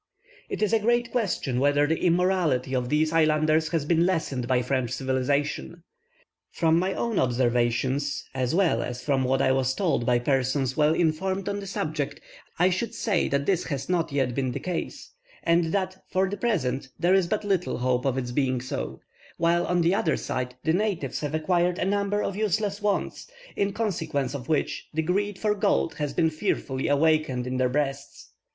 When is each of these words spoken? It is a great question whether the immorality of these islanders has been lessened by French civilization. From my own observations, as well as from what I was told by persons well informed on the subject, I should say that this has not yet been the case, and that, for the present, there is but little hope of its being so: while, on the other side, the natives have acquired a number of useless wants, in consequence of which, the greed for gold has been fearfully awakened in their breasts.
It 0.49 0.63
is 0.63 0.73
a 0.73 0.79
great 0.79 1.11
question 1.11 1.59
whether 1.59 1.85
the 1.85 2.03
immorality 2.03 2.73
of 2.73 2.89
these 2.89 3.13
islanders 3.13 3.67
has 3.69 3.85
been 3.85 4.03
lessened 4.03 4.47
by 4.47 4.63
French 4.63 4.89
civilization. 4.89 5.83
From 6.49 6.79
my 6.79 6.95
own 6.95 7.19
observations, 7.19 8.25
as 8.33 8.55
well 8.55 8.81
as 8.81 9.03
from 9.03 9.23
what 9.23 9.43
I 9.43 9.51
was 9.51 9.75
told 9.75 10.07
by 10.07 10.17
persons 10.17 10.75
well 10.75 10.95
informed 10.95 11.47
on 11.47 11.59
the 11.59 11.67
subject, 11.67 12.19
I 12.57 12.71
should 12.71 12.95
say 12.95 13.27
that 13.27 13.45
this 13.45 13.65
has 13.65 13.89
not 13.89 14.11
yet 14.11 14.33
been 14.33 14.53
the 14.53 14.59
case, 14.59 15.11
and 15.43 15.65
that, 15.65 16.03
for 16.09 16.27
the 16.27 16.35
present, 16.35 16.89
there 16.99 17.13
is 17.13 17.27
but 17.27 17.43
little 17.43 17.77
hope 17.77 18.03
of 18.03 18.17
its 18.17 18.31
being 18.31 18.59
so: 18.59 19.01
while, 19.37 19.67
on 19.67 19.81
the 19.81 19.93
other 19.93 20.17
side, 20.17 20.55
the 20.63 20.73
natives 20.73 21.19
have 21.19 21.35
acquired 21.35 21.77
a 21.77 21.85
number 21.85 22.23
of 22.23 22.35
useless 22.35 22.81
wants, 22.81 23.29
in 23.55 23.71
consequence 23.71 24.33
of 24.33 24.49
which, 24.49 24.87
the 24.95 25.03
greed 25.03 25.37
for 25.37 25.53
gold 25.53 25.93
has 25.99 26.11
been 26.11 26.31
fearfully 26.31 26.87
awakened 26.87 27.45
in 27.45 27.57
their 27.57 27.69
breasts. 27.69 28.31